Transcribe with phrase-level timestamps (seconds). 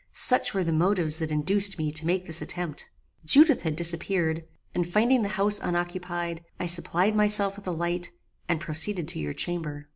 [0.13, 2.89] Such were the motives that induced me to make this attempt.
[3.23, 4.43] Judith had disappeared,
[4.73, 8.09] and finding the house unoccupied, I supplied myself with a light,
[8.49, 9.89] and proceeded to your chamber.